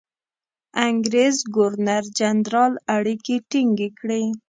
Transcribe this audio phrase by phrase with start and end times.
[0.87, 4.23] انګرېز ګورنرجنرال اړیکې ټینګ کړي.